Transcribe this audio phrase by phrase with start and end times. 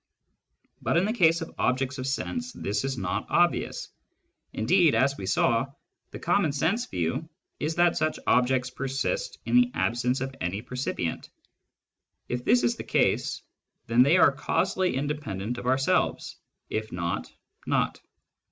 [0.81, 3.89] But in the case of objects of sense this is not obvious;
[4.51, 5.71] indeed, as we saw,
[6.09, 11.29] the common sense view is that such objects persist in the absence pf any percipient.
[12.27, 13.43] If this is the case,
[13.85, 16.35] then they are causally independent of our selves;
[16.71, 17.31] if not,
[17.67, 18.01] not.